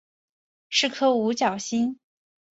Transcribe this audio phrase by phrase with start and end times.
[0.67, 1.99] 是颗五角星。